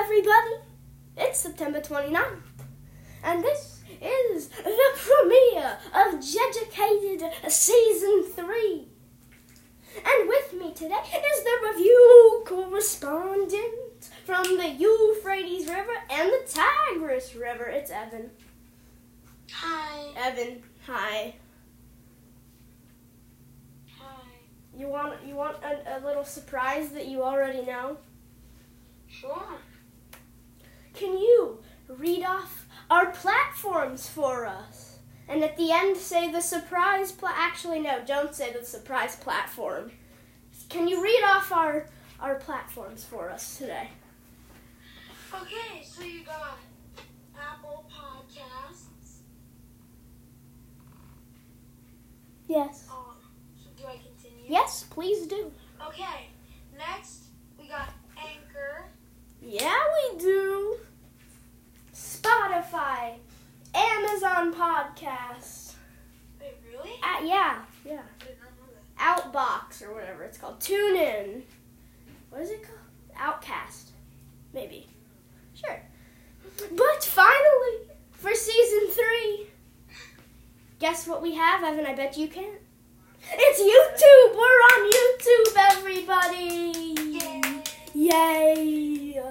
everybody. 0.00 0.54
It's 1.18 1.40
September 1.40 1.78
29th, 1.78 2.40
and 3.22 3.44
this 3.44 3.82
is 4.00 4.48
the 4.48 4.90
premiere 4.96 5.76
of 5.94 6.24
Jeducated 6.24 7.22
Season 7.48 8.24
3. 8.24 8.88
And 9.96 10.28
with 10.28 10.54
me 10.54 10.72
today 10.72 10.94
is 10.94 11.44
the 11.44 11.68
review 11.68 12.42
correspondent 12.46 14.08
from 14.24 14.56
the 14.56 14.70
Euphrates 14.70 15.68
River 15.68 15.92
and 16.10 16.30
the 16.30 16.40
Tigris 16.48 17.34
River. 17.34 17.64
It's 17.64 17.90
Evan. 17.90 18.30
Hi. 19.52 20.12
Evan, 20.16 20.62
hi. 20.86 21.34
Hi. 23.98 24.22
You 24.74 24.88
want 24.88 25.16
you 25.26 25.34
want 25.34 25.58
a, 25.62 25.98
a 25.98 26.00
little 26.02 26.24
surprise 26.24 26.88
that 26.90 27.06
you 27.06 27.22
already 27.22 27.66
know? 27.66 27.98
Sure. 29.06 29.58
Can 30.94 31.12
you 31.18 31.62
read 31.88 32.24
off 32.24 32.66
our 32.90 33.10
platforms 33.10 34.08
for 34.08 34.46
us? 34.46 34.98
And 35.28 35.44
at 35.44 35.56
the 35.56 35.70
end, 35.70 35.96
say 35.96 36.30
the 36.30 36.40
surprise. 36.40 37.12
Pla- 37.12 37.32
Actually, 37.34 37.80
no, 37.80 38.00
don't 38.04 38.34
say 38.34 38.52
the 38.52 38.64
surprise 38.64 39.16
platform. 39.16 39.92
Can 40.68 40.88
you 40.88 41.02
read 41.02 41.22
off 41.24 41.52
our 41.52 41.86
our 42.20 42.34
platforms 42.34 43.04
for 43.04 43.30
us 43.30 43.56
today? 43.56 43.88
Okay, 45.34 45.82
so 45.84 46.02
you 46.02 46.22
got 46.24 46.58
Apple 47.40 47.86
Podcasts. 47.90 49.20
Yes. 52.48 52.86
Um, 52.90 53.14
do 53.76 53.84
I 53.86 53.92
continue? 53.96 54.44
Yes, 54.48 54.84
please 54.90 55.26
do. 55.26 55.52
Okay. 55.86 56.26
Next, 56.76 57.24
we 57.58 57.68
got. 57.68 57.90
Yeah, 59.42 59.78
we 60.12 60.18
do. 60.18 60.76
Spotify, 61.94 63.14
Amazon 63.74 64.54
Podcasts. 64.54 65.74
Wait, 66.40 66.54
really? 66.70 66.90
Uh, 67.02 67.24
yeah, 67.24 67.62
yeah. 67.84 68.02
I 68.20 68.24
did 68.24 68.36
not 68.40 68.52
know 68.58 68.68
that. 68.74 69.32
Outbox 69.32 69.82
or 69.86 69.94
whatever 69.94 70.22
it's 70.24 70.38
called. 70.38 70.60
Tune 70.60 70.96
in. 70.96 71.42
What 72.30 72.42
is 72.42 72.50
it 72.50 72.62
called? 72.62 72.78
Outcast. 73.16 73.90
Maybe. 74.52 74.86
Sure. 75.54 75.80
But 76.72 77.04
finally, 77.04 77.88
for 78.12 78.34
season 78.34 78.88
three, 78.90 79.46
guess 80.78 81.06
what 81.06 81.22
we 81.22 81.34
have, 81.34 81.64
Evan? 81.64 81.86
I 81.86 81.94
bet 81.94 82.16
you 82.16 82.28
can't. 82.28 82.60
It's 83.32 83.60
YouTube! 83.60 84.34
We're 84.36 84.60
on 84.72 84.90
YouTube, 84.90 85.54
everybody! 85.70 86.90
Yay! 87.94 89.22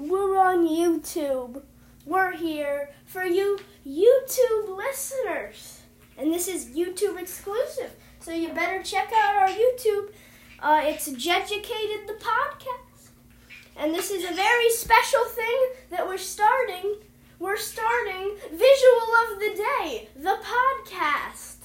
We're 0.00 0.38
on 0.38 0.66
YouTube. 0.66 1.62
We're 2.06 2.32
here 2.32 2.88
for 3.04 3.22
you 3.22 3.58
YouTube 3.86 4.74
listeners. 4.74 5.82
And 6.16 6.32
this 6.32 6.48
is 6.48 6.74
YouTube 6.74 7.20
exclusive. 7.20 7.94
So 8.18 8.32
you 8.32 8.48
better 8.54 8.82
check 8.82 9.12
out 9.14 9.42
our 9.42 9.48
YouTube. 9.48 10.08
Uh, 10.58 10.80
it's 10.84 11.12
Jeducated 11.12 12.08
the 12.08 12.14
Podcast. 12.14 13.10
And 13.76 13.92
this 13.92 14.10
is 14.10 14.24
a 14.24 14.32
very 14.32 14.70
special 14.70 15.24
thing 15.26 15.68
that 15.90 16.08
we're 16.08 16.16
starting. 16.16 16.94
We're 17.38 17.58
starting 17.58 18.36
Visual 18.50 19.08
of 19.28 19.38
the 19.38 19.54
Day, 19.54 20.08
the 20.16 20.38
podcast. 20.40 21.56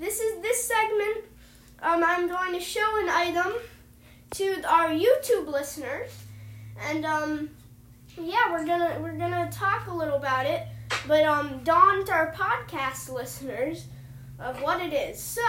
This 0.00 0.18
is 0.18 0.42
this 0.42 0.64
segment. 0.64 1.26
Um, 1.80 2.02
I'm 2.02 2.26
going 2.26 2.54
to 2.54 2.60
show 2.60 3.00
an 3.00 3.08
item 3.08 3.52
to 4.32 4.68
our 4.68 4.88
YouTube 4.88 5.46
listeners, 5.46 6.10
and 6.88 7.04
um, 7.04 7.50
yeah, 8.20 8.52
we're 8.52 8.66
gonna 8.66 8.98
we're 9.00 9.16
gonna 9.16 9.50
talk 9.50 9.86
a 9.88 9.94
little 9.94 10.16
about 10.16 10.46
it, 10.46 10.66
but 11.06 11.24
um, 11.24 11.60
dawn 11.64 12.04
to 12.06 12.12
our 12.12 12.32
podcast 12.32 13.12
listeners 13.12 13.86
of 14.38 14.60
what 14.62 14.80
it 14.80 14.92
is. 14.92 15.20
So, 15.20 15.42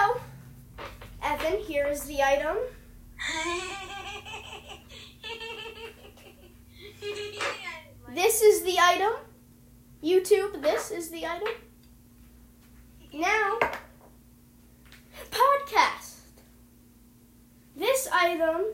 Evan, 1.22 1.60
here 1.60 1.88
is 1.88 2.04
the 2.04 2.22
item. 2.22 2.58
This 8.14 8.42
is 8.42 8.64
the 8.64 8.80
item. 8.80 9.12
YouTube, 10.04 10.62
this 10.62 10.92
is 10.92 11.10
the 11.10 11.26
item. 11.26 11.48
Now, 13.14 13.60
podcast. 15.32 16.20
This 17.76 18.08
item, 18.14 18.66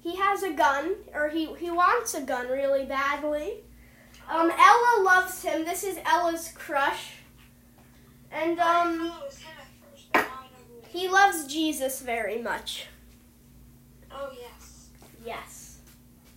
he 0.00 0.16
has 0.16 0.42
a 0.42 0.52
gun, 0.52 0.94
or 1.14 1.28
he, 1.28 1.54
he 1.56 1.70
wants 1.70 2.14
a 2.14 2.22
gun 2.22 2.48
really 2.48 2.84
badly. 2.84 3.64
Um, 4.30 4.50
Ella 4.50 5.02
loves 5.02 5.42
him. 5.42 5.64
This 5.64 5.84
is 5.84 5.98
Ella's 6.04 6.52
crush. 6.54 7.14
And, 8.30 8.60
I 8.60 8.82
um, 8.82 9.08
thought 9.08 9.22
it 9.22 9.26
was 9.26 9.38
him 9.38 9.52
at 9.58 9.90
first, 9.90 10.12
but 10.12 10.20
now 10.20 10.24
I 10.24 10.42
know 10.44 10.48
who 10.68 10.78
it 10.78 10.84
is. 10.84 10.92
he 10.92 11.08
loves 11.08 11.46
Jesus 11.46 12.00
very 12.00 12.40
much. 12.40 12.86
Oh, 14.10 14.30
yes. 14.38 14.88
Yes. 15.24 15.78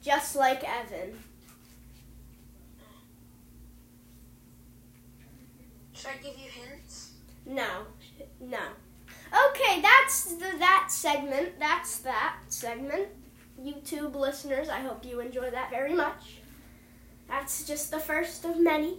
Just 0.02 0.36
like 0.36 0.64
Evan. 0.64 1.20
Should 5.94 6.10
I 6.10 6.24
give 6.24 6.38
you 6.38 6.50
hints? 6.50 7.12
No, 7.46 7.86
no. 8.40 8.58
Okay, 9.50 9.82
that's 9.82 10.34
the, 10.36 10.58
that 10.58 10.88
segment. 10.90 11.60
That's 11.60 12.00
that 12.00 12.38
segment. 12.48 13.08
YouTube 13.64 14.16
listeners, 14.16 14.70
I 14.70 14.80
hope 14.80 15.06
you 15.06 15.20
enjoy 15.20 15.50
that 15.52 15.70
very 15.70 15.94
much. 15.94 16.38
That's 17.28 17.66
just 17.66 17.92
the 17.92 18.00
first 18.00 18.44
of 18.46 18.60
many. 18.60 18.98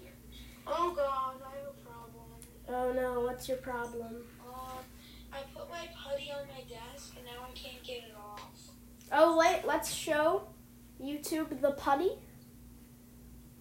Oh, 0.67 0.93
God, 0.97 1.35
I 1.45 1.57
have 1.59 1.69
a 1.69 1.85
problem. 1.85 2.25
Oh 2.69 2.93
no, 2.93 3.21
what's 3.27 3.49
your 3.49 3.59
problem? 3.59 4.15
Um, 4.47 4.79
I 5.33 5.39
put 5.55 5.69
my 5.71 5.87
putty 6.03 6.31
on 6.31 6.47
my 6.49 6.63
desk, 6.63 7.15
and 7.17 7.27
now 7.27 7.43
I 7.47 7.51
can't 7.55 7.83
get 7.83 7.99
it 8.05 8.15
off. 8.17 8.41
Oh 9.11 9.37
wait, 9.37 9.63
let's 9.67 9.93
show 9.93 10.45
YouTube 11.03 11.61
the 11.61 11.73
putty. 11.73 12.13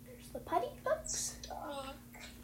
There's 0.06 0.30
the 0.32 0.40
putty, 0.40 0.68
folks. 0.86 1.38
Uh, 1.52 1.92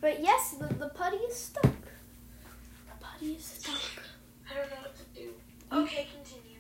But 0.02 0.22
yes, 0.22 0.56
the, 0.60 0.68
the 0.74 0.90
putty 0.90 1.18
is 1.18 1.36
stuck. 1.36 1.64
The 1.64 2.98
putty 3.00 3.34
is 3.34 3.44
stuck. 3.46 4.04
I 4.50 4.56
don't 4.58 4.70
know 4.70 4.76
what 4.82 4.96
to 4.96 5.04
do. 5.22 5.30
Okay, 5.72 6.08
continue. 6.14 6.60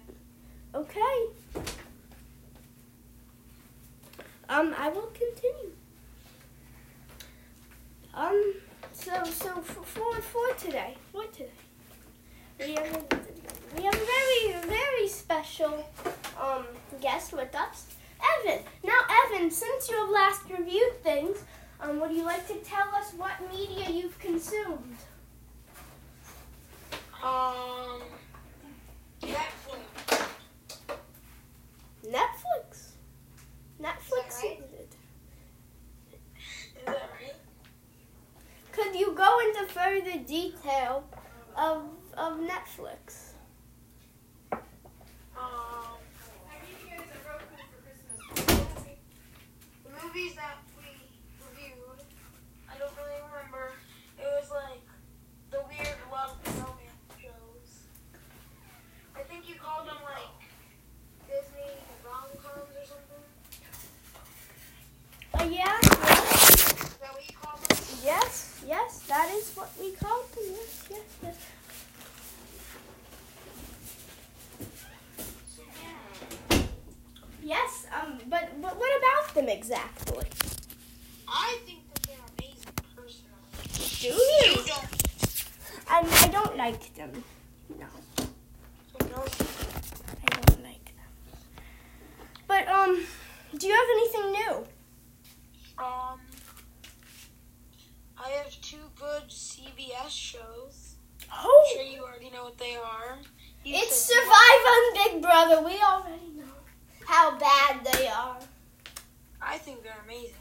Okay. 0.76 1.37
Um, 4.68 4.76
I 4.78 4.90
will 4.90 5.10
continue. 5.14 5.72
Um, 8.14 8.54
so 8.92 9.24
so 9.24 9.62
for 9.62 9.84
for, 9.84 10.22
for 10.22 10.54
today, 10.56 10.96
for 11.14 11.24
today, 11.28 11.52
we 12.60 12.74
have 12.74 12.94
a, 12.94 13.16
we 13.78 13.84
have 13.84 13.94
a 13.94 14.06
very 14.06 14.68
very 14.68 15.08
special 15.08 15.90
um 16.42 16.66
guest 17.02 17.32
with 17.32 17.56
us, 17.56 17.86
Evan. 18.20 18.60
Now, 18.84 19.00
Evan, 19.24 19.50
since 19.50 19.90
you 19.90 19.96
have 19.96 20.10
last 20.10 20.42
reviewed 20.50 21.02
things, 21.02 21.38
um, 21.80 22.02
would 22.02 22.12
you 22.12 22.24
like 22.24 22.46
to 22.48 22.56
tell 22.56 22.90
us 22.94 23.14
what 23.14 23.32
media 23.50 23.90
you've 23.90 24.20
consumed? 24.20 24.98
Um, 27.24 28.02
Netflix. 29.22 30.28
Netflix. 32.06 32.88
Netflix. 33.82 34.44
right? 34.44 34.60
is 34.60 34.74
it. 34.74 34.96
Is 36.12 36.86
that 36.86 37.10
right? 37.20 37.34
Could 38.72 38.96
you 38.96 39.14
go 39.16 39.40
into 39.40 39.72
further 39.72 40.17
detail 40.28 41.04
of 41.56 41.84
of 42.18 42.40
Netflix? 42.40 43.34
Um, 44.52 45.98
the 49.84 49.90
movies 50.04 50.36
that 50.36 50.58
we 50.78 50.90
reviewed, 51.40 52.02
I 52.70 52.78
don't 52.78 52.92
really 52.98 53.22
remember. 53.32 53.72
It 54.20 54.26
was 54.26 54.50
like 54.52 54.82
the 55.52 55.62
weird 55.70 55.98
love 56.12 56.36
romance 56.58 57.14
shows. 57.22 57.86
I 59.16 59.22
think 59.22 59.48
you 59.48 59.56
called 59.56 59.88
them 59.88 59.98
like 60.04 60.50
Disney 61.28 61.72
rom 62.04 62.30
coms 62.44 62.76
or 62.76 62.86
something. 62.86 63.24
Uh, 65.34 65.44
yeah. 65.50 65.78
Is 65.80 66.98
that 67.00 67.14
what 67.14 67.24
you 67.30 67.36
called 67.40 67.62
them? 67.62 67.78
Yes. 68.04 68.64
Yes. 68.68 69.00
That 69.08 69.30
is 69.34 69.52
what 69.56 69.70
we 69.80 69.92
call 69.92 70.24
them. 70.34 70.44
Yes. 70.50 70.88
Yes. 70.90 71.04
Yes. 71.24 71.38
Yes. 77.44 77.86
Um. 77.94 78.20
But 78.30 78.62
but 78.62 78.78
what 78.78 78.92
about 79.00 79.34
them 79.48 79.58
exactly? 79.58 80.26
I 81.28 81.58
think 81.66 81.80
that 81.94 82.04
they're 82.04 82.16
amazing 82.38 82.74
personally. 82.96 83.34
Do 84.00 84.08
you? 84.08 84.62
You 84.62 84.68
don't. 84.68 84.94
And 85.90 86.08
I 86.10 86.28
don't 86.28 86.58
like 86.58 86.96
them. 86.96 87.24
No, 87.80 87.86
don't. 89.00 89.42
I 90.24 90.36
don't 90.36 90.64
like 90.64 90.86
them. 90.86 91.12
But 92.48 92.68
um, 92.68 93.04
do 93.58 93.68
you 93.68 93.74
have 93.74 93.88
anything 93.92 94.32
new? 94.32 94.56
Um, 95.80 96.20
I 98.18 98.30
have 98.30 98.50
two 98.62 98.78
good 99.00 99.30
CBS 99.30 100.10
shows. 100.10 100.96
I'm 101.32 101.40
Oh, 101.44 101.72
sure 101.74 101.84
you 101.84 102.04
already 102.04 102.30
know 102.32 102.44
what 102.46 102.58
they 102.58 102.76
are. 102.76 103.18
You 103.64 103.76
it's 103.76 103.96
Survive 103.96 104.64
on 104.74 104.94
Big 104.94 105.22
Brother. 105.22 105.62
We 105.62 105.80
already 105.82 106.32
know 106.36 106.56
how 107.06 107.38
bad 107.38 107.86
they 107.94 108.08
are. 108.08 108.37
I 109.58 109.60
think 109.60 109.82
they're 109.82 110.04
amazing. 110.06 110.36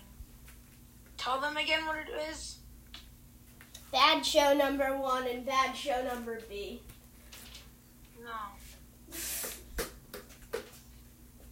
Tell 1.16 1.40
them 1.40 1.56
again 1.56 1.86
what 1.86 1.96
it 1.96 2.10
is. 2.30 2.58
Bad 3.90 4.26
show 4.26 4.52
number 4.52 4.94
one 4.98 5.26
and 5.26 5.46
bad 5.46 5.74
show 5.74 6.04
number 6.04 6.38
B. 6.50 6.82
No. 8.22 8.30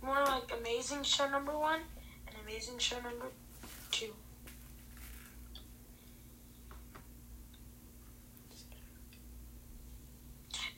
More 0.03 0.23
like 0.27 0.53
amazing 0.61 1.05
show 1.05 1.27
number 1.31 1.59
one 1.59 1.81
and 2.27 2.37
amazing 2.47 2.77
show 2.77 3.01
number 3.01 3.29
two. 3.91 4.13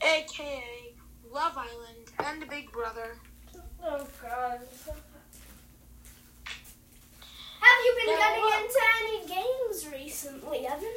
AKA 0.00 0.94
Love 1.33 1.59
Island 1.59 2.12
and 2.25 2.49
Big 2.49 2.71
Brother. 2.71 3.17
Oh 3.83 4.06
God. 4.23 4.61
Have 7.87 7.94
you 7.94 8.05
been 8.06 8.15
No, 8.15 8.21
getting 8.21 8.43
what? 8.43 8.65
into 8.65 8.81
any 9.00 9.27
games 9.29 9.88
recently, 9.93 10.67
Evan? 10.67 10.93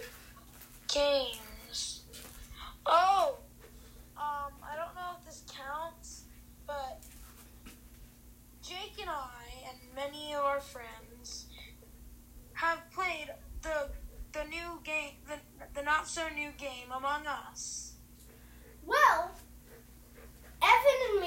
Games. 0.87 2.01
Oh, 2.85 3.37
um, 4.17 4.53
I 4.63 4.75
don't 4.75 4.95
know 4.95 5.11
if 5.19 5.25
this 5.25 5.43
counts, 5.47 6.23
but 6.65 7.03
Jake 8.63 8.99
and 8.99 9.09
I 9.09 9.69
and 9.69 9.77
many 9.95 10.33
of 10.33 10.43
our 10.43 10.61
friends 10.61 11.45
have 12.53 12.79
played 12.91 13.29
the 13.61 13.89
the 14.31 14.45
new 14.45 14.79
game, 14.83 15.13
the 15.27 15.35
the 15.75 15.83
not 15.83 16.07
so 16.07 16.27
new 16.29 16.49
game 16.57 16.91
Among 16.91 17.27
Us. 17.27 17.93
Well, 18.83 19.31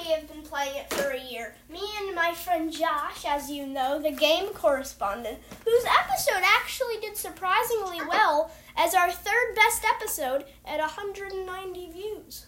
Me 0.03 0.11
have 0.11 0.27
been 0.27 0.43
playing 0.43 0.75
it 0.77 0.93
for 0.93 1.11
a 1.11 1.21
year. 1.21 1.55
Me 1.71 1.81
and 2.01 2.15
my 2.15 2.33
friend 2.33 2.73
Josh, 2.73 3.25
as 3.25 3.49
you 3.51 3.67
know, 3.67 4.01
the 4.01 4.11
game 4.11 4.49
correspondent, 4.49 5.39
whose 5.65 5.85
episode 6.01 6.43
actually 6.43 6.99
did 7.01 7.17
surprisingly 7.17 8.01
well 8.09 8.51
as 8.77 8.95
our 8.95 9.13
third 9.13 9.55
best 9.55 9.85
episode 9.85 10.45
at 10.65 10.81
190 10.81 11.93
views. 11.93 12.47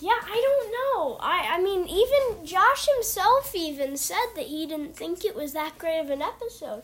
Yeah, 0.00 0.18
I 0.24 0.40
don't 0.42 0.72
know. 0.72 1.18
I 1.20 1.46
I 1.50 1.62
mean, 1.62 1.86
even 1.86 2.46
Josh 2.46 2.88
himself 2.94 3.54
even 3.54 3.98
said 3.98 4.28
that 4.34 4.46
he 4.46 4.66
didn't 4.66 4.96
think 4.96 5.24
it 5.24 5.36
was 5.36 5.52
that 5.52 5.76
great 5.76 6.00
of 6.00 6.08
an 6.08 6.22
episode, 6.22 6.82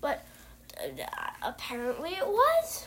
but 0.00 0.24
uh, 0.82 1.04
apparently 1.42 2.10
it 2.10 2.26
was. 2.26 2.86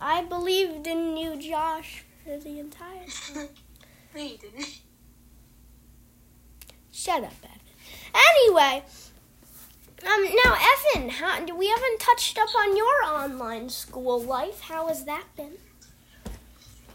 I 0.00 0.22
believed 0.22 0.86
in 0.86 1.16
you, 1.16 1.36
Josh, 1.36 2.05
for 2.26 2.36
the 2.38 2.58
entire 2.58 3.06
time. 3.06 3.48
no, 4.14 4.22
you 4.22 4.36
didn't. 4.36 4.80
Shut 6.92 7.22
up, 7.22 7.32
Evan. 7.44 7.60
Anyway, 8.14 8.82
um, 10.04 10.24
now 10.44 10.56
Evan, 10.94 11.10
how, 11.10 11.44
we 11.56 11.68
haven't 11.68 12.00
touched 12.00 12.38
up 12.38 12.48
on 12.56 12.76
your 12.76 13.04
online 13.04 13.68
school 13.68 14.20
life. 14.20 14.60
How 14.62 14.88
has 14.88 15.04
that 15.04 15.24
been? 15.36 15.52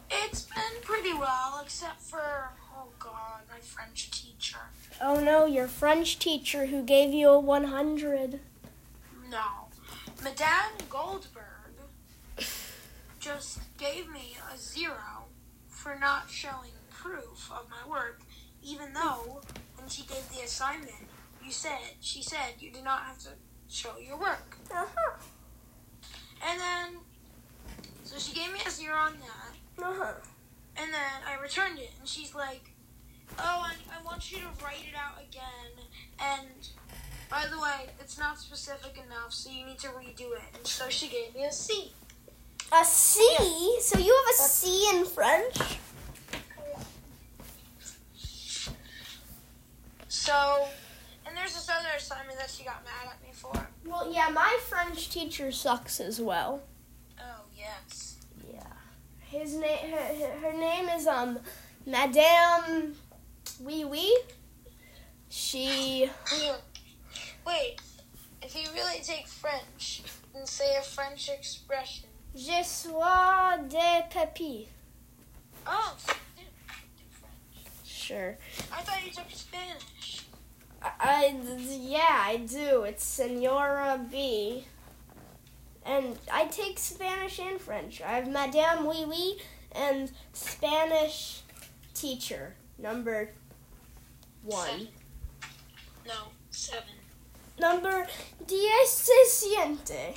It's 0.09 0.43
been 0.43 0.81
pretty 0.81 1.13
well, 1.13 1.61
except 1.63 2.01
for 2.01 2.49
oh 2.75 2.89
god, 2.99 3.41
my 3.49 3.59
French 3.59 4.11
teacher. 4.11 4.57
Oh 4.99 5.23
no, 5.23 5.45
your 5.45 5.67
French 5.67 6.19
teacher 6.19 6.65
who 6.65 6.83
gave 6.83 7.13
you 7.13 7.29
a 7.29 7.39
100. 7.39 8.41
No, 9.29 9.45
Madame 10.21 10.73
Goldberg 10.89 11.61
just 13.21 13.59
gave 13.77 14.09
me 14.11 14.35
a 14.51 14.57
zero 14.57 15.20
for 15.81 15.97
not 15.99 16.29
showing 16.29 16.71
proof 16.91 17.51
of 17.51 17.65
my 17.69 17.89
work, 17.89 18.21
even 18.63 18.93
though 18.93 19.41
when 19.75 19.89
she 19.89 20.03
gave 20.03 20.29
the 20.29 20.43
assignment, 20.43 21.07
you 21.43 21.51
said 21.51 21.79
she 22.01 22.21
said 22.21 22.53
you 22.59 22.69
did 22.71 22.83
not 22.83 23.01
have 23.01 23.17
to 23.19 23.29
show 23.67 23.97
your 23.97 24.17
work. 24.17 24.57
Uh-huh. 24.71 25.17
And 26.47 26.59
then, 26.59 26.99
so 28.03 28.19
she 28.19 28.33
gave 28.33 28.53
me 28.53 28.59
a 28.65 28.69
zero 28.69 28.95
on 28.95 29.13
that, 29.13 29.83
Uh-huh. 29.83 30.13
and 30.77 30.93
then 30.93 31.11
I 31.27 31.41
returned 31.41 31.79
it, 31.79 31.91
and 31.99 32.07
she's 32.07 32.35
like, 32.35 32.71
"Oh, 33.39 33.65
I, 33.69 33.73
I 33.97 34.03
want 34.03 34.31
you 34.31 34.37
to 34.39 34.63
write 34.63 34.85
it 34.87 34.95
out 34.95 35.17
again." 35.19 35.87
And 36.19 36.67
by 37.29 37.47
the 37.47 37.59
way, 37.59 37.89
it's 37.99 38.19
not 38.19 38.37
specific 38.39 39.01
enough, 39.03 39.33
so 39.33 39.49
you 39.49 39.65
need 39.65 39.79
to 39.79 39.87
redo 39.87 40.33
it. 40.33 40.43
And 40.53 40.67
so 40.67 40.89
she 40.89 41.07
gave 41.07 41.33
me 41.33 41.45
a 41.45 41.51
C. 41.51 41.91
A 42.73 42.85
C? 42.85 43.77
So 43.81 43.99
you 43.99 44.15
have 44.15 44.35
a 44.35 44.37
C 44.49 44.89
in 44.93 45.05
French? 45.05 45.57
So, 50.07 50.67
and 51.25 51.35
there's 51.35 51.53
this 51.53 51.69
other 51.69 51.89
assignment 51.97 52.37
that 52.37 52.49
she 52.49 52.63
got 52.63 52.83
mad 52.83 53.11
at 53.13 53.21
me 53.23 53.29
for. 53.33 53.51
Well, 53.85 54.11
yeah, 54.13 54.29
my 54.29 54.57
French 54.67 55.09
teacher 55.09 55.51
sucks 55.51 55.99
as 55.99 56.19
well. 56.21 56.61
Oh 57.19 57.41
yes. 57.57 58.17
Yeah. 58.53 58.63
His 59.19 59.55
name, 59.55 59.91
her, 59.91 60.49
her- 60.51 60.57
name 60.57 60.89
is 60.89 61.07
um, 61.07 61.39
Madame 61.85 62.95
Wee 63.61 63.85
Wee. 63.85 64.17
She, 65.29 66.09
Wait, 67.47 67.77
if 68.41 68.53
you 68.53 68.63
really 68.73 68.99
take 69.01 69.27
French 69.27 70.03
and 70.35 70.47
say 70.47 70.75
a 70.77 70.81
French 70.81 71.29
expression. 71.29 72.09
Je 72.35 72.63
suis 72.63 72.91
de 72.91 74.09
papy. 74.09 74.67
Oh, 75.67 75.95
so 75.97 76.13
you 76.37 76.43
did 76.43 76.47
do 76.97 77.03
French. 77.09 77.85
Sure. 77.85 78.37
I 78.71 78.81
thought 78.81 79.05
you 79.05 79.11
took 79.11 79.29
Spanish. 79.29 80.25
I, 80.81 81.35
yeah, 81.69 82.23
I 82.25 82.37
do. 82.37 82.83
It's 82.83 83.03
Senora 83.03 83.99
B. 84.09 84.65
And 85.85 86.17
I 86.31 86.45
take 86.45 86.79
Spanish 86.79 87.39
and 87.39 87.59
French. 87.59 88.01
I 88.01 88.13
have 88.13 88.27
Madame 88.27 88.85
Wee 88.85 89.05
Wee 89.05 89.41
and 89.71 90.11
Spanish 90.33 91.41
teacher 91.93 92.55
number 92.77 93.31
one. 94.43 94.67
Seven. 94.67 94.87
No, 96.07 96.13
seven. 96.49 96.93
Number 97.59 98.07
diecisiete. 98.45 100.15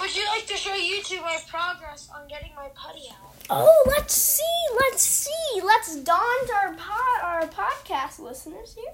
Would 0.00 0.16
you 0.16 0.24
like 0.26 0.46
to 0.46 0.56
show 0.56 0.72
YouTube 0.72 1.22
my 1.22 1.38
progress 1.48 2.08
on 2.14 2.26
getting 2.28 2.54
my 2.56 2.68
putty 2.74 3.08
out? 3.10 3.34
Oh, 3.50 3.84
let's 3.86 4.14
see, 4.14 4.42
let's 4.80 5.02
see, 5.02 5.60
let's 5.62 5.96
daunt 5.96 6.50
our 6.62 6.74
pod, 6.74 7.22
our 7.22 7.42
podcast 7.48 8.18
listeners 8.18 8.74
here. 8.74 8.92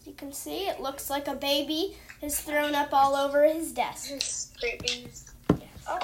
As 0.00 0.06
you 0.06 0.12
can 0.12 0.32
see, 0.32 0.66
it 0.68 0.80
looks 0.80 1.08
like 1.10 1.26
a 1.28 1.34
baby 1.34 1.96
is 2.22 2.38
thrown 2.40 2.74
up 2.74 2.92
all 2.92 3.14
over 3.16 3.44
his 3.44 3.72
desk. 3.72 4.10
Great 4.60 4.82
beans. 4.82 5.32
Oh, 5.88 5.98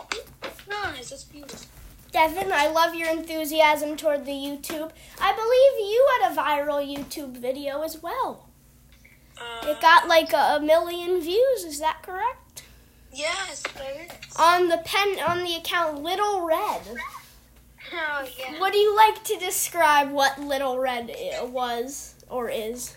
nice. 0.69 1.11
That's 1.11 1.25
beautiful. 1.25 1.67
Devin, 2.12 2.53
I 2.53 2.69
love 2.69 2.95
your 2.95 3.11
enthusiasm 3.11 3.97
toward 3.97 4.27
the 4.27 4.33
YouTube. 4.33 4.91
I 5.21 5.33
believe 5.33 5.89
you 5.91 6.09
had 6.21 6.33
a 6.33 6.37
viral 6.37 6.85
YouTube 6.87 7.39
video 7.39 7.83
as 7.83 8.03
well. 8.03 8.49
Uh, 9.41 9.69
It 9.69 9.81
got 9.81 10.09
like 10.09 10.33
a, 10.33 10.57
a 10.57 10.61
million 10.61 11.21
views. 11.23 11.65
Is 11.65 11.81
that 11.81 12.03
correct? 12.03 12.51
Yes. 13.12 13.62
On 14.37 14.69
the 14.69 14.78
pen, 14.78 15.19
on 15.21 15.45
the 15.45 15.57
account 15.57 16.02
Little 16.02 16.47
Red. 16.47 16.81
Oh, 17.95 18.26
yeah. 18.38 18.59
Would 18.59 18.75
you 18.75 18.97
like 18.97 19.23
to 19.25 19.37
describe 19.38 20.11
what 20.11 20.40
Little 20.40 20.78
Red 20.78 21.14
was 21.42 22.14
or 22.31 22.49
is? 22.49 22.97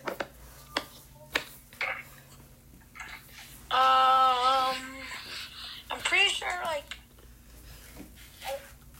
Um, 3.71 4.77
I'm 5.91 5.99
pretty 6.03 6.29
sure, 6.29 6.47
like, 6.63 6.95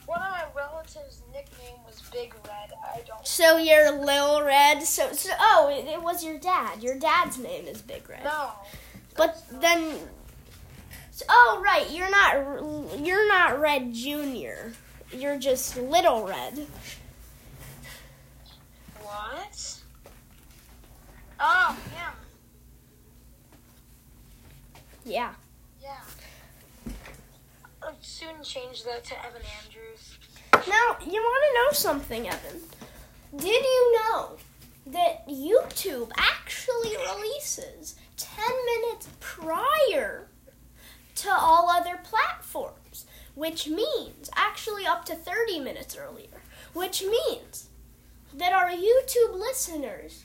one 0.05 0.21
of 0.21 0.31
my 0.31 0.43
relatives' 0.53 1.21
nickname 1.33 1.77
was 1.87 2.01
Big 2.11 2.33
Red. 2.45 2.73
I 2.93 3.01
don't 3.07 3.25
So 3.25 3.57
you're 3.57 3.91
Lil 4.03 4.43
Red. 4.43 4.83
So, 4.83 5.13
so 5.13 5.31
oh, 5.39 5.69
it, 5.71 5.87
it 5.87 6.01
was 6.01 6.25
your 6.25 6.37
dad. 6.37 6.83
Your 6.83 6.99
dad's 6.99 7.37
name 7.37 7.67
is 7.67 7.81
Big 7.81 8.09
Red. 8.09 8.25
know. 8.25 8.51
But 9.15 9.41
then, 9.61 9.97
so- 11.15 11.25
oh 11.29 11.61
right, 11.63 11.89
you're 11.91 12.09
not 12.09 12.99
you're 12.99 13.25
not 13.27 13.61
Red 13.61 13.93
Junior. 13.93 14.73
You're 15.13 15.37
just 15.39 15.77
Little 15.77 16.27
Red. 16.27 16.67
What? 19.01 19.79
Oh, 21.39 21.77
yeah. 21.93 22.11
Yeah. 25.05 25.33
Yeah. 25.81 26.93
I'll 27.81 27.95
soon 28.01 28.43
change 28.43 28.83
that 28.83 29.05
to 29.05 29.25
Evan 29.25 29.41
Andrews. 29.63 30.17
Now 30.53 30.97
you 31.05 31.21
want 31.21 31.43
to 31.47 31.53
know 31.53 31.71
something, 31.71 32.27
Evan? 32.27 32.59
Did 33.37 33.63
you 33.63 33.99
know 33.99 34.37
that 34.87 35.27
YouTube 35.29 36.11
actually 36.17 36.45
actually 36.65 36.95
releases 36.97 37.95
10 38.17 38.45
minutes 38.65 39.07
prior 39.19 40.27
to 41.15 41.29
all 41.31 41.69
other 41.69 41.99
platforms, 42.03 43.05
which 43.35 43.67
means 43.67 44.29
actually 44.35 44.85
up 44.85 45.05
to 45.05 45.15
30 45.15 45.59
minutes 45.59 45.95
earlier, 45.97 46.41
which 46.73 47.03
means 47.03 47.69
that 48.33 48.53
our 48.53 48.69
YouTube 48.69 49.33
listeners 49.33 50.23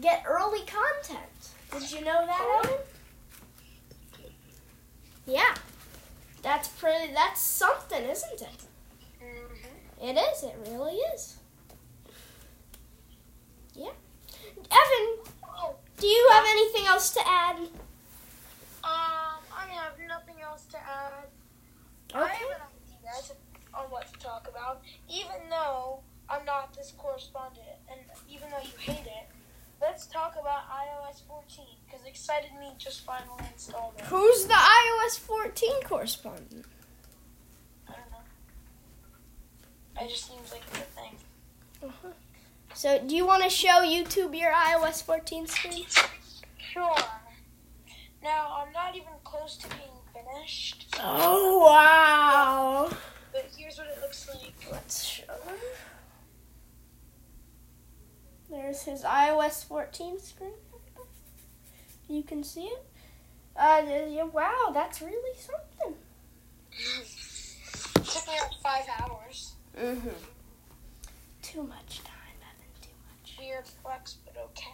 get 0.00 0.24
early 0.26 0.60
content. 0.60 1.50
Did 1.72 1.90
you 1.90 2.04
know 2.04 2.24
that, 2.26 2.62
Evan? 2.64 2.78
Yeah. 5.26 5.54
That's 6.42 6.68
pretty 6.68 7.12
that's 7.12 7.40
something, 7.40 8.02
isn't 8.04 8.40
it? 8.42 8.64
Mm-hmm. 9.22 10.04
It 10.04 10.18
is, 10.20 10.42
it 10.42 10.56
really 10.68 10.96
is. 11.14 11.36
Yeah. 13.74 13.90
Evan, 14.70 15.32
Oh, 15.44 15.74
do 15.98 16.06
you 16.06 16.30
have 16.32 16.44
anything 16.48 16.86
else 16.86 17.10
to 17.14 17.20
add? 17.26 17.56
um, 17.56 17.68
I 19.54 19.66
have 19.70 19.92
nothing 20.08 20.34
else 20.52 20.66
to 20.66 20.76
add. 20.78 21.12
I 22.14 22.24
Okay. 22.24 22.34
have 22.36 22.50
an 22.50 22.62
idea 22.98 23.36
on 23.72 23.90
what 23.90 24.12
to 24.12 24.18
talk 24.18 24.46
about, 24.48 24.82
even 25.08 25.48
though 25.48 26.00
I'm 26.28 26.44
not 26.44 26.74
this 26.74 26.92
correspondent, 26.98 27.66
and 27.90 28.00
even 28.28 28.50
though 28.50 28.60
you 28.60 28.76
hate 28.78 29.06
it. 29.06 29.28
Let's 29.80 30.06
talk 30.06 30.36
about 30.40 30.68
iOS 30.70 31.22
14 31.26 31.66
because 31.86 32.06
Excited 32.06 32.50
Me 32.60 32.72
just 32.78 33.00
finally 33.00 33.42
installed 33.52 33.94
it. 33.98 34.04
Who's 34.04 34.44
the 34.44 34.54
iOS 34.54 35.18
14 35.18 35.82
correspondent? 35.84 36.66
I 37.88 37.92
don't 37.92 38.10
know. 38.12 40.02
It 40.02 40.08
just 40.08 40.26
seems 40.28 40.52
like 40.52 40.62
a 40.72 40.76
good 40.76 40.88
thing. 40.94 41.16
Uh-huh. 41.82 42.12
So, 42.74 43.02
do 43.04 43.16
you 43.16 43.26
want 43.26 43.42
to 43.42 43.50
show 43.50 43.80
YouTube 43.82 44.38
your 44.38 44.52
iOS 44.52 45.02
14 45.02 45.46
screen? 45.48 45.86
Sure. 46.58 46.94
Now, 48.22 48.62
I'm 48.64 48.72
not 48.72 48.94
even 48.94 49.12
close 49.24 49.56
to 49.56 49.68
being 49.68 50.01
finished, 50.26 50.86
Oh, 51.00 51.66
wow. 51.66 52.88
but 53.32 53.46
here's 53.56 53.78
what 53.78 53.86
it 53.88 53.98
looks 54.00 54.28
like. 54.28 54.52
Let's 54.70 55.04
show 55.04 55.24
him. 55.46 55.56
There's 58.50 58.82
his 58.82 59.02
iOS 59.02 59.64
14 59.64 60.18
screen. 60.20 60.52
You 62.08 62.22
can 62.22 62.44
see 62.44 62.64
it. 62.64 62.84
Uh, 63.56 63.82
yeah, 64.08 64.24
wow, 64.24 64.70
that's 64.74 65.00
really 65.00 65.36
something. 65.38 65.94
took 67.94 68.26
me 68.26 68.32
like 68.40 68.60
five 68.62 68.84
hours. 69.00 69.52
Mm-hmm. 69.78 70.08
Too 71.42 71.62
much 71.62 72.02
time, 72.04 72.38
Evan, 72.40 72.72
too 72.80 72.88
much. 73.08 73.36
Weird 73.38 73.66
flex, 73.66 74.16
but 74.24 74.36
okay. 74.50 74.70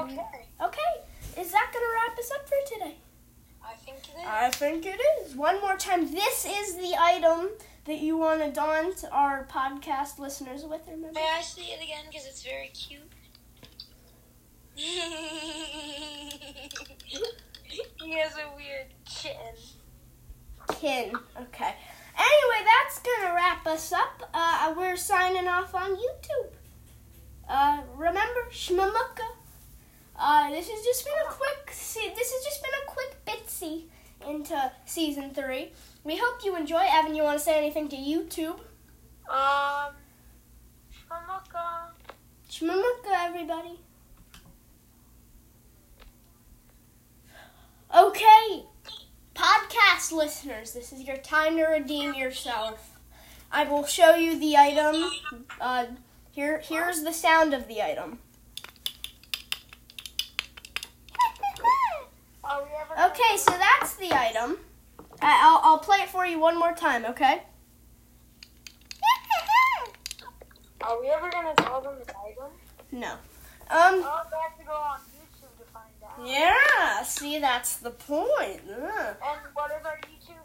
Okay, 0.00 0.26
Okay, 0.60 1.03
is 1.38 1.50
that 1.52 1.70
going 1.72 1.84
to 1.84 1.92
wrap 1.94 2.18
us 2.18 2.30
up 2.32 2.48
for 2.48 2.74
today? 2.74 2.96
I 3.64 3.74
think 3.74 3.98
it 3.98 4.18
is. 4.18 4.26
I 4.26 4.50
think 4.50 4.86
it 4.86 5.00
is. 5.22 5.34
One 5.34 5.60
more 5.60 5.76
time. 5.76 6.10
This 6.10 6.44
is 6.44 6.76
the 6.76 6.94
item 6.98 7.48
that 7.86 7.98
you 8.00 8.16
want 8.16 8.40
to 8.42 8.50
daunt 8.50 9.04
our 9.10 9.46
podcast 9.50 10.18
listeners 10.18 10.64
with, 10.64 10.82
remember? 10.86 11.12
May 11.14 11.28
I 11.36 11.42
see 11.42 11.62
it 11.72 11.82
again 11.82 12.04
because 12.08 12.26
it's 12.26 12.42
very 12.42 12.68
cute? 12.68 13.00
he 14.76 14.98
has 18.18 18.32
a 18.34 18.56
weird 18.56 18.86
chin. 19.06 19.54
Kin. 20.80 21.14
Okay. 21.40 21.74
Anyway, 22.16 22.64
that's 22.64 23.00
gonna 23.00 23.34
wrap 23.34 23.66
us 23.66 23.92
up. 23.92 24.30
Uh, 24.32 24.74
we're 24.76 24.96
signing 24.96 25.46
off 25.48 25.74
on 25.74 25.96
YouTube. 25.96 26.50
Uh, 27.48 27.82
remember 27.96 28.46
Shmamuka. 28.50 29.26
Uh, 30.18 30.50
this 30.50 30.68
has 30.68 30.84
just 30.84 31.04
been 31.04 31.14
a 31.26 31.30
quick. 31.30 31.70
See, 31.72 32.12
this 32.14 32.30
has 32.32 32.44
just 32.44 32.62
been 32.62 32.70
a 32.82 32.86
quick 32.86 33.24
bitsy 33.26 33.84
into 34.28 34.72
season 34.84 35.30
three. 35.34 35.72
We 36.04 36.16
hope 36.16 36.44
you 36.44 36.56
enjoy. 36.56 36.82
Evan, 36.88 37.14
you 37.14 37.22
want 37.22 37.38
to 37.38 37.44
say 37.44 37.56
anything 37.58 37.88
to 37.88 37.96
YouTube? 37.96 38.58
Um, 39.28 39.94
Shmamuka. 40.92 41.90
Shmamuka, 42.50 43.12
everybody. 43.26 43.80
Okay, 47.96 48.64
podcast 49.36 50.10
listeners, 50.10 50.72
this 50.72 50.92
is 50.92 51.02
your 51.02 51.16
time 51.16 51.56
to 51.56 51.62
redeem 51.64 52.14
yourself. 52.14 52.98
I 53.52 53.62
will 53.64 53.84
show 53.86 54.16
you 54.16 54.36
the 54.38 54.56
item. 54.56 55.10
Uh, 55.60 55.86
here, 56.32 56.58
here's 56.58 57.04
the 57.04 57.12
sound 57.12 57.54
of 57.54 57.68
the 57.68 57.80
item. 57.82 58.18
Are 62.42 62.62
we 62.62 62.68
ever 62.68 62.72
gonna- 62.72 62.74
Okay, 62.94 63.36
so 63.36 63.50
that's 63.50 63.96
the 63.96 64.12
item. 64.12 64.58
I'll, 65.20 65.60
I'll 65.62 65.78
play 65.78 65.98
it 65.98 66.08
for 66.08 66.24
you 66.26 66.38
one 66.38 66.58
more 66.58 66.72
time, 66.72 67.04
okay? 67.06 67.42
Are 70.80 71.00
we 71.00 71.08
ever 71.08 71.28
gonna 71.30 71.54
tell 71.56 71.80
them 71.80 71.94
the 71.98 72.12
item? 72.12 72.52
No. 72.92 73.12
Um. 73.12 73.18
I'll 73.70 74.00
have 74.02 74.58
to 74.58 74.64
go 74.64 74.72
on 74.72 75.00
YouTube 75.00 75.58
to 75.58 75.64
find 75.72 75.90
out. 76.04 76.26
Yeah. 76.26 77.02
See, 77.02 77.38
that's 77.38 77.76
the 77.78 77.90
point. 77.90 78.60
Ugh. 78.70 79.16
And 79.24 79.40
what 79.54 79.70
is 79.72 79.84
our 79.84 79.98
YouTube? 79.98 80.44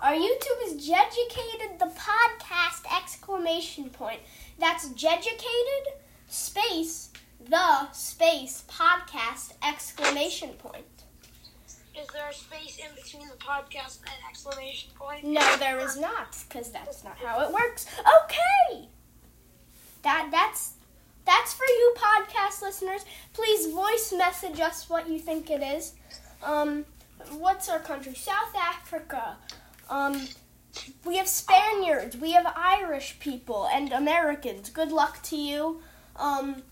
Our 0.00 0.14
YouTube 0.14 0.66
is 0.66 0.86
Jeducated 0.86 1.78
the 1.78 1.92
Podcast 1.96 2.84
exclamation 2.96 3.90
point. 3.90 4.20
That's 4.58 4.88
Jeducated 4.90 5.94
space 6.26 7.10
the 7.48 7.92
space 7.92 8.64
podcast 8.68 9.52
exclamation 9.62 10.50
point. 10.54 11.04
Is 12.00 12.06
there 12.08 12.28
a 12.28 12.34
space 12.34 12.78
in 12.78 12.94
between 12.94 13.28
the 13.28 13.36
podcast 13.36 14.00
and 14.00 14.14
exclamation 14.28 14.90
point? 14.94 15.24
No, 15.24 15.56
there 15.56 15.80
is 15.80 15.96
not, 15.96 16.36
because 16.48 16.70
that's 16.70 17.02
not 17.02 17.16
how 17.16 17.40
it 17.42 17.52
works. 17.52 17.86
Okay. 17.98 18.88
That 20.02 20.28
that's 20.30 20.74
that's 21.24 21.54
for 21.54 21.64
you 21.64 21.94
podcast 21.96 22.62
listeners. 22.62 23.04
Please 23.32 23.72
voice 23.72 24.12
message 24.16 24.60
us 24.60 24.88
what 24.88 25.08
you 25.08 25.18
think 25.18 25.50
it 25.50 25.62
is. 25.62 25.94
Um, 26.42 26.84
what's 27.38 27.68
our 27.68 27.80
country? 27.80 28.14
South 28.14 28.54
Africa. 28.54 29.36
Um, 29.88 30.28
we 31.04 31.16
have 31.16 31.26
Spaniards, 31.28 32.16
we 32.16 32.32
have 32.32 32.52
Irish 32.54 33.18
people, 33.18 33.66
and 33.72 33.92
Americans. 33.92 34.68
Good 34.68 34.92
luck 34.92 35.22
to 35.24 35.36
you. 35.36 35.80
Um, 36.16 36.62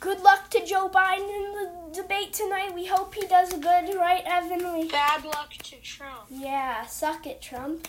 good 0.00 0.20
luck 0.20 0.50
to 0.50 0.64
Joe 0.64 0.88
Biden 0.88 1.28
in 1.28 1.52
the 1.92 2.02
debate 2.02 2.32
tonight. 2.32 2.74
We 2.74 2.86
hope 2.86 3.14
he 3.14 3.26
does 3.26 3.52
good, 3.52 3.94
right, 3.96 4.22
Evan? 4.24 4.72
We 4.78 4.88
Bad 4.88 5.24
luck 5.24 5.52
to 5.54 5.76
Trump. 5.76 6.22
yeah, 6.28 6.86
suck 6.86 7.26
it, 7.26 7.40
Trump. 7.42 7.88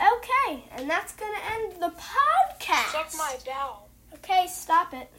Okay, 0.00 0.64
and 0.76 0.88
that's 0.88 1.14
gonna 1.14 1.38
end 1.54 1.72
the 1.82 1.90
podcast. 1.90 2.92
Suck 2.92 3.12
my 3.18 3.36
bell. 3.44 3.88
Okay, 4.14 4.46
stop 4.48 4.94
it. 4.94 5.10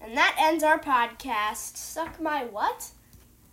And 0.00 0.16
that 0.16 0.36
ends 0.38 0.62
our 0.62 0.78
podcast. 0.78 1.76
Suck 1.78 2.20
my 2.20 2.44
what? 2.44 2.90